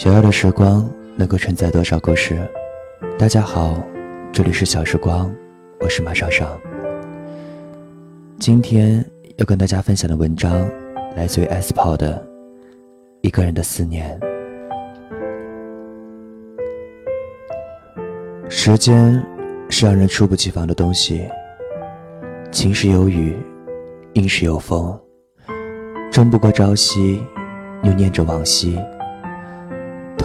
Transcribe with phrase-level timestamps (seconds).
[0.00, 2.40] 小小的时光能够承载多少故事？
[3.18, 3.78] 大家好，
[4.32, 5.30] 这里是小时光，
[5.78, 6.58] 我是马少少。
[8.38, 9.04] 今天
[9.36, 10.66] 要跟大家分享的文章
[11.14, 12.14] 来自于 S 跑的
[13.20, 14.18] 《一个人的思念》。
[18.48, 19.22] 时间
[19.68, 21.28] 是让人猝不及防的东西，
[22.50, 23.36] 晴时有雨，
[24.14, 24.98] 阴时有风，
[26.10, 27.22] 争不过朝夕，
[27.82, 28.78] 又念着往昔。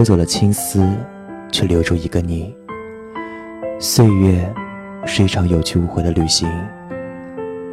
[0.00, 0.82] 偷走了青丝，
[1.52, 2.56] 却留住一个你。
[3.78, 4.50] 岁月
[5.04, 6.48] 是一场有去无回的旅行，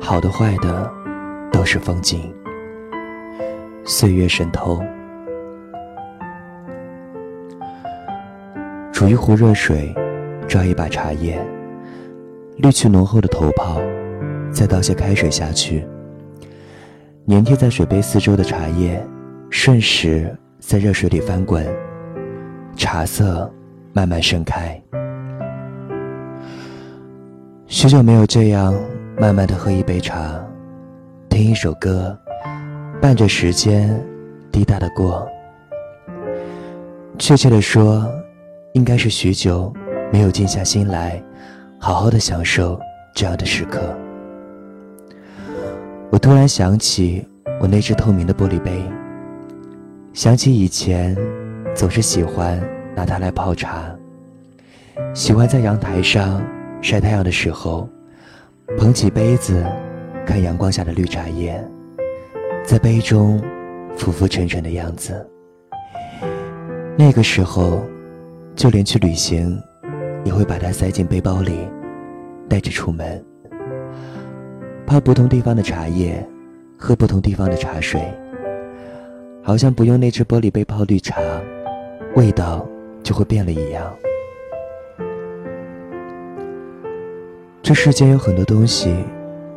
[0.02, 0.91] 好的坏的
[1.54, 2.30] 都是风景。
[3.85, 4.84] 岁月神偷，
[8.91, 9.96] 煮一壶热水，
[10.49, 11.41] 抓一把茶叶，
[12.57, 13.80] 滤去浓厚的头泡，
[14.52, 15.88] 再倒些开水下去。
[17.30, 19.02] 粘贴在水杯四周的茶叶，
[19.49, 21.65] 瞬时在热水里翻滚。
[22.78, 23.52] 茶色
[23.92, 24.80] 慢慢盛开，
[27.66, 28.72] 许久没有这样
[29.20, 30.40] 慢慢的喝一杯茶，
[31.28, 32.16] 听一首歌，
[33.02, 34.00] 伴着时间
[34.52, 35.28] 滴答的过。
[37.18, 38.08] 确切的说，
[38.74, 39.74] 应该是许久
[40.14, 41.20] 没有静下心来，
[41.80, 42.80] 好好的享受
[43.16, 43.82] 这样的时刻。
[46.12, 47.28] 我突然想起
[47.60, 48.84] 我那只透明的玻璃杯，
[50.14, 51.18] 想起以前
[51.78, 52.60] 总是喜欢。
[52.98, 53.96] 拿它来泡茶，
[55.14, 56.44] 喜欢在阳台上
[56.82, 57.88] 晒太阳的时候，
[58.76, 59.64] 捧起杯子，
[60.26, 61.64] 看阳光下的绿茶叶，
[62.66, 63.40] 在杯中
[63.96, 65.24] 浮浮沉沉的样子。
[66.98, 67.86] 那个时候，
[68.56, 69.62] 就连去旅行，
[70.24, 71.70] 也会把它塞进背包里，
[72.50, 73.24] 带着出门，
[74.88, 76.28] 泡不同地方的茶叶，
[76.75, 78.02] 喝不同地方的茶水，
[79.44, 81.22] 好像不用那只玻璃杯泡绿茶，
[82.18, 82.68] 味道。
[83.07, 83.96] 就会变了一样。
[87.64, 88.94] 这世间有很多东西，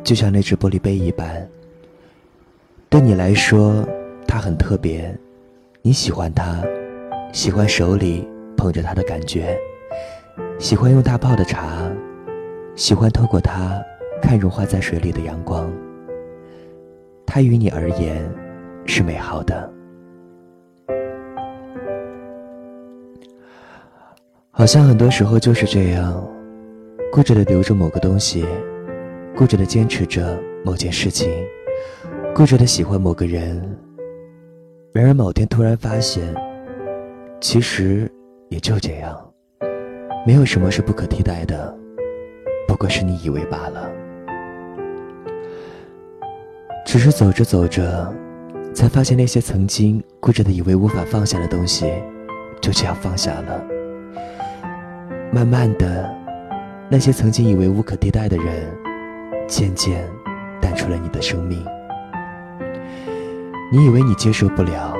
[0.05, 1.45] 就像那只玻璃杯一般。
[2.87, 3.85] 对你来说，
[4.25, 5.13] 它很特别，
[5.81, 6.63] 你喜欢它，
[7.33, 8.25] 喜欢手里
[8.55, 9.59] 捧着它的感觉，
[10.57, 11.91] 喜欢用它泡的茶，
[12.77, 13.83] 喜欢透过它
[14.21, 15.69] 看融化在水里的阳光。
[17.25, 18.23] 它于你而言
[18.85, 19.69] 是美好的。
[24.53, 26.27] 好像很多时候就是这样，
[27.09, 28.45] 固执的留着某个东西，
[29.33, 31.31] 固执的坚持着某件事情，
[32.35, 33.61] 固执的喜欢某个人。
[34.91, 36.35] 然而某天突然发现，
[37.39, 38.11] 其实
[38.49, 39.17] 也就这样，
[40.27, 41.73] 没有什么是不可替代的，
[42.67, 43.89] 不过是你以为罢了。
[46.85, 48.13] 只是走着走着，
[48.73, 51.89] 才发现那些曾经固执的以为无法放下的东西，
[52.59, 53.80] 就这样放下了。
[55.33, 56.13] 慢慢的，
[56.89, 58.67] 那些曾经以为无可替代的人，
[59.47, 60.05] 渐渐
[60.61, 61.65] 淡出了你的生命。
[63.71, 64.93] 你以为你接受不了，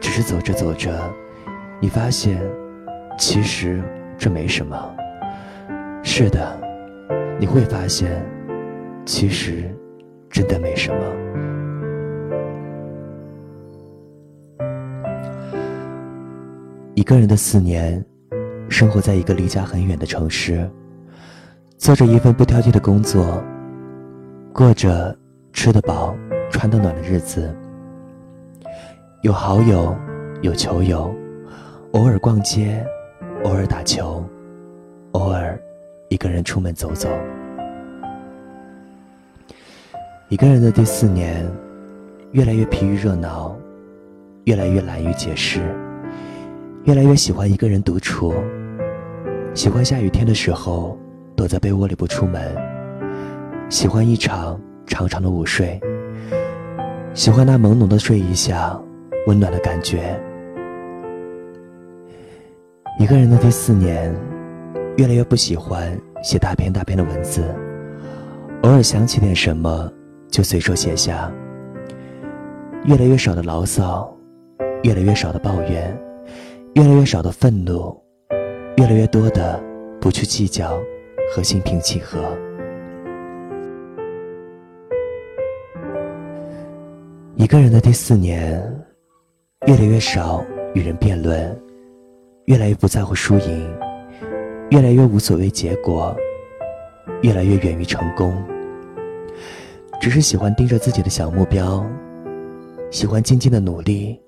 [0.00, 1.12] 只是走着走着，
[1.80, 2.40] 你发现，
[3.18, 3.82] 其实
[4.16, 4.94] 这没什么。
[6.04, 6.56] 是的，
[7.40, 8.24] 你会发现，
[9.04, 9.68] 其实
[10.30, 10.96] 真的没什么。
[16.94, 18.00] 一个人的四年。
[18.72, 20.68] 生活在一个离家很远的城市，
[21.76, 23.44] 做着一份不挑剔的工作，
[24.50, 25.14] 过着
[25.52, 26.16] 吃得饱、
[26.50, 27.54] 穿得暖的日子。
[29.20, 29.94] 有好友，
[30.40, 31.14] 有球友，
[31.92, 32.82] 偶尔逛街，
[33.44, 34.24] 偶尔打球，
[35.12, 35.60] 偶尔
[36.08, 37.10] 一个人出门走走。
[40.30, 41.46] 一个人的第四年，
[42.30, 43.54] 越来越疲于热闹，
[44.44, 45.60] 越来越懒于解释，
[46.84, 48.34] 越来越喜欢一个人独处。
[49.54, 50.98] 喜欢下雨天的时候
[51.36, 52.42] 躲在被窝里不出门，
[53.68, 55.80] 喜欢一场长长的午睡，
[57.14, 58.76] 喜欢那朦胧的睡意下
[59.26, 60.18] 温暖的感觉。
[62.98, 64.12] 一个人的第四年，
[64.96, 67.44] 越来越不喜欢写大篇大篇的文字，
[68.62, 69.90] 偶尔想起点什么
[70.28, 71.30] 就随手写下。
[72.84, 74.12] 越来越少的牢骚，
[74.82, 75.96] 越来越少的抱怨，
[76.74, 77.96] 越来越少的愤怒。
[78.78, 79.62] 越来越多的
[80.00, 80.80] 不去计较
[81.30, 82.18] 和心平气和，
[87.36, 88.58] 一个人的第四年，
[89.66, 90.42] 越来越少
[90.74, 91.54] 与人辩论，
[92.46, 93.78] 越来越不在乎输赢，
[94.70, 96.16] 越来越无所谓结果，
[97.20, 98.34] 越来越远于成功，
[100.00, 101.84] 只是喜欢盯着自己的小目标，
[102.90, 104.18] 喜欢静静的努力，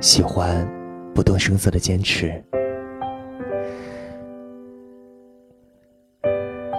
[0.00, 0.68] 喜欢
[1.14, 2.42] 不动声色的坚持。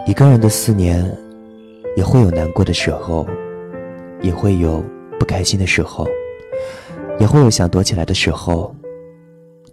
[0.05, 1.09] 一个人的四年，
[1.95, 3.25] 也会有难过的时候，
[4.21, 4.83] 也会有
[5.19, 6.05] 不开心的时候，
[7.19, 8.75] 也会有想躲起来的时候，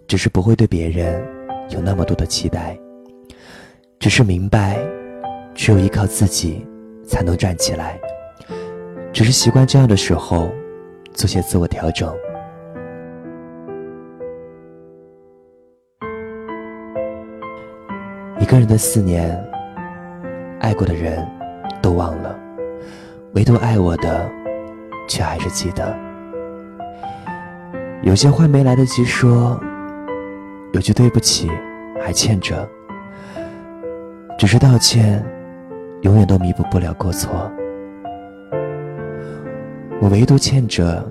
[0.07, 1.23] 只是不会对别人
[1.69, 2.75] 有那么多的期待，
[3.99, 4.79] 只是明白，
[5.53, 6.65] 只有依靠自己
[7.05, 7.99] 才能站起来，
[9.11, 10.49] 只是习惯这样的时候，
[11.13, 12.11] 做些自我调整。
[18.53, 19.43] 个人的四年。
[20.59, 21.27] 爱过的人，
[21.81, 22.37] 都忘了，
[23.33, 24.29] 唯独爱我的，
[25.09, 25.91] 却还是记得。
[28.03, 29.59] 有些话没来得及说，
[30.71, 31.49] 有句对不起
[31.99, 32.69] 还欠着。
[34.37, 35.25] 只是道歉，
[36.03, 37.51] 永远都弥补不了过错。
[39.99, 41.03] 我唯独欠着，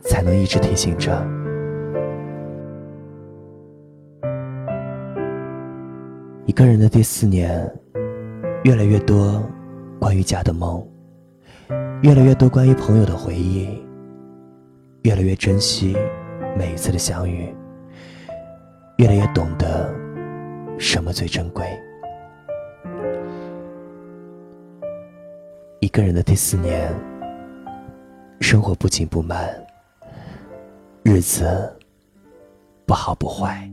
[0.00, 1.24] 才能一直提醒着。
[6.54, 7.68] 一个人的第四年。
[8.62, 9.42] 越来越多
[9.98, 10.86] 关于家的梦，
[12.02, 13.68] 越来越多关于朋友的回忆，
[15.02, 15.96] 越来越珍惜
[16.56, 17.52] 每一次的相遇，
[18.98, 19.92] 越来越懂得
[20.78, 21.66] 什么最珍贵。
[25.80, 26.88] 一个人的第四年，
[28.40, 29.52] 生活不紧不慢，
[31.02, 31.76] 日子
[32.86, 33.68] 不好不坏。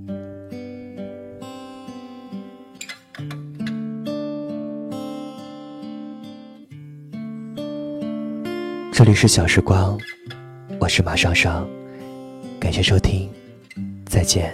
[8.93, 9.97] 这里是小时光，
[10.77, 11.67] 我是马双双，
[12.59, 13.29] 感谢收听，
[14.05, 14.53] 再见。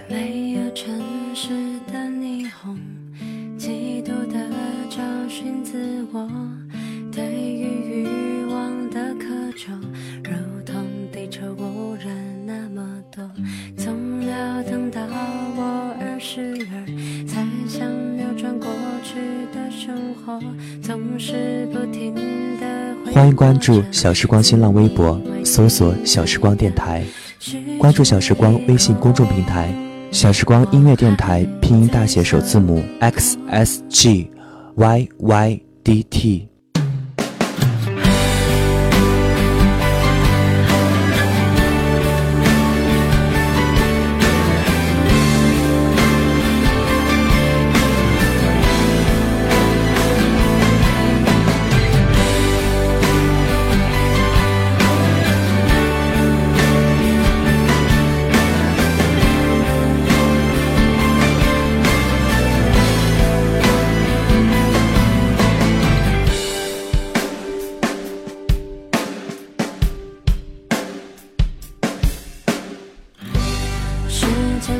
[23.34, 27.04] 关注小时光新浪微博，搜索“小时光电台”，
[27.78, 29.72] 关注小时光微信公众平台
[30.10, 34.30] “小时光音乐电台”，拼音大写首字母 x s g
[34.76, 36.48] y y d t。
[74.60, 74.72] 诉